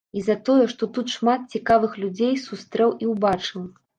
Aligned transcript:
І 0.19 0.21
за 0.27 0.35
тое, 0.47 0.63
што 0.71 0.87
тут 0.95 1.11
шмат 1.15 1.43
цікавых 1.59 1.93
людзей 2.03 2.33
сустрэў 2.47 2.95
і 3.05 3.13
ўбачыў. 3.13 3.71